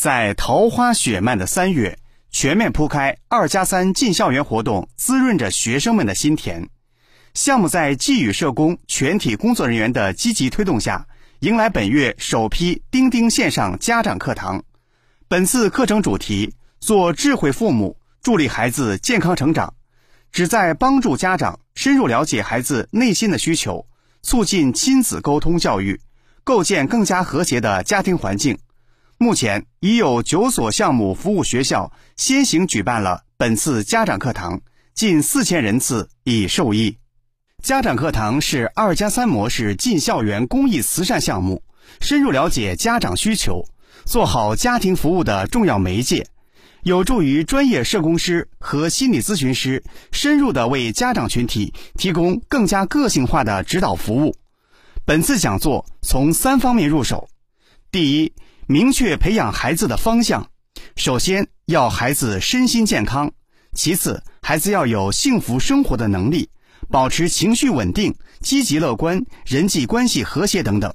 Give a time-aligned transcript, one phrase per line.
[0.00, 1.98] 在桃花雪漫的三月，
[2.30, 6.68] 全面铺开“二加三”进校园活动，滋润着学生们的心田。
[7.34, 11.04] 项目在寄语社工全体工作人员的积极推动下，
[11.40, 14.62] 迎来本月首批钉钉线上家长课堂。
[15.26, 19.74] 本次课程主题“做智慧父母，助力孩子健康成长”，
[20.30, 23.84] 旨在帮助家长深入了解孩子内心的需求，
[24.22, 26.00] 促进亲子沟通教育，
[26.44, 28.56] 构建更加和谐的家庭环境。
[29.20, 34.60] 目前已有九所项目服务学校先行举办了本次家长课堂，
[34.94, 36.98] 近四千人次已受益。
[37.60, 41.64] 家长课堂是二加三模式进校园公益慈善项目，
[42.00, 43.64] 深入了解家长需求，
[44.04, 46.28] 做好家庭服务的重要媒介，
[46.84, 54.36] 有助于专业社工师和心理咨询师深入的为家长群体提供更加个性化的指导服务。
[55.04, 57.28] 本次讲座从三方面入手，
[57.90, 58.32] 第一。
[58.70, 60.46] 明确培养孩子的方向，
[60.94, 63.32] 首先要孩子身心健康，
[63.72, 66.46] 其次孩子要有幸福生活的能力，
[66.90, 70.92] 保持情绪稳定、积极乐观、人际关系和谐等等。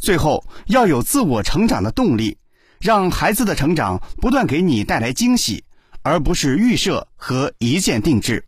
[0.00, 2.36] 最后要有自我成长的动力，
[2.80, 5.62] 让孩子的成长不断给你带来惊喜，
[6.02, 8.44] 而不是预设和一键定制。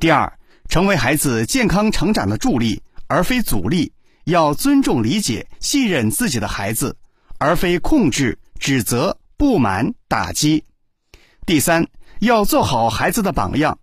[0.00, 0.32] 第二，
[0.68, 3.92] 成为孩子健康成长的助力，而非阻力，
[4.24, 6.96] 要尊重、理解、信任自己的孩子。
[7.42, 10.62] 而非控制、指责、不满、打击。
[11.44, 11.88] 第三，
[12.20, 13.80] 要做好孩子的榜样，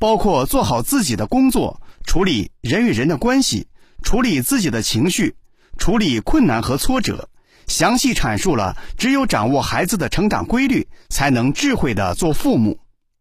[0.00, 3.68] 包括做好自己的工作，处理人与人的关系，
[4.02, 5.36] 处理自己的情绪，
[5.78, 7.28] 处理困难和挫折。
[7.68, 12.80] 详细阐述了，只有掌握孩子的成长规律，才能智慧的做父母。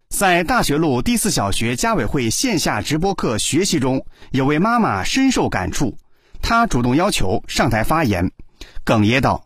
[0.09, 5.95] 在大学路第四小学家委会线下直播课学习中，有位妈妈深受感触，
[6.41, 8.31] 她主动要求上台发言，
[8.83, 9.45] 哽咽道。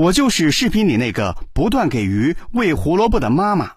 [0.00, 3.72] 我就是视频里那个不断给鱼喂胡萝卜的妈妈，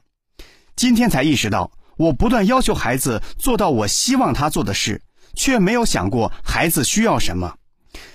[0.74, 5.02] 今天才意识到，我不断要求孩子做到我希望他做的事，
[5.36, 7.56] 却没有想过孩子需要什么。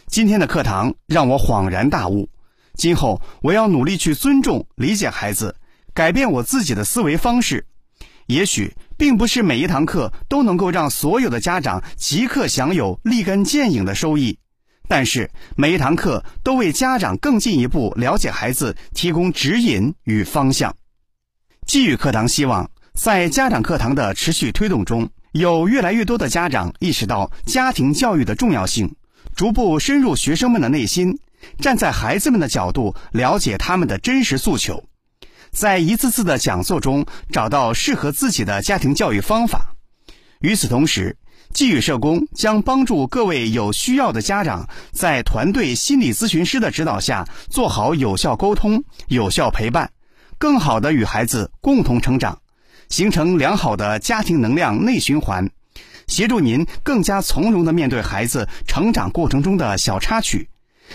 [0.06, 2.30] 今天的课堂让我恍然大悟，
[2.76, 5.54] 今后我要努力去尊重、理解孩子，
[5.92, 7.66] 改变我自己的思维方式。
[8.24, 14.38] 也许并不是每一堂课都能够让所有的家长即刻享有立竿见影的收益。
[14.88, 20.74] 但是每一堂课都为家长更进一步了解孩子提供指引与方向。
[21.66, 28.96] 寄语课堂希望在家长课堂的持续推动中，有越来越多的家长意识到家庭教育的重要性，
[29.36, 31.18] 逐步深入学生们的内心，
[31.58, 34.82] 站在孩子们的角度了解他们的真实诉求，
[35.50, 39.74] 在一次次的讲座中找到适合自己的家庭教育方法。
[40.40, 41.16] 与此同时，
[41.58, 49.90] 寄语社工将帮助各位有需要的家长，在团队心理咨询师的指导下，做好有效沟通、有效陪伴，
[50.38, 52.38] 更好的与孩子共同成长，
[52.88, 55.50] 形成良好的家庭能量内循环，
[56.06, 60.48] 协助您更加从容的面对孩子成长过程中的小插曲，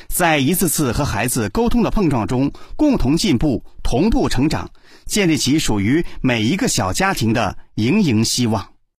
[0.08, 4.72] 在一次次和孩子沟通的碰撞中，共同进步、同步成长，
[5.06, 8.70] 建立起属于每一个小家庭的盈盈希望。